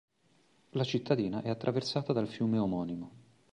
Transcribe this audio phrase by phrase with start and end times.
[0.71, 3.11] La cittadina è attraversata dal fiume omonimo.